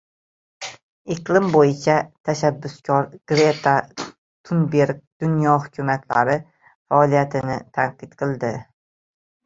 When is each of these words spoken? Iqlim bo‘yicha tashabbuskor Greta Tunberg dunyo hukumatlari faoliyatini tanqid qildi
Iqlim 1.15 1.49
bo‘yicha 1.55 1.97
tashabbuskor 2.29 3.07
Greta 3.33 3.75
Tunberg 4.15 5.05
dunyo 5.27 5.55
hukumatlari 5.69 6.43
faoliyatini 6.75 7.65
tanqid 7.81 8.23
qildi 8.25 8.57